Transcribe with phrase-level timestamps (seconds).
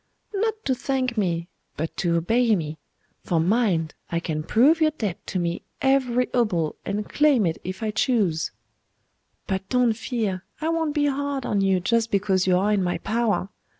[0.33, 1.47] 'Not to thank me,
[1.77, 2.79] but to obey me;
[3.23, 7.83] for mind, I can prove your debt to me, every obol, and claim it if
[7.83, 8.49] I choose.
[9.45, 12.97] But don't fear; I won't be hard on you, just because you are in my
[12.97, 13.49] power.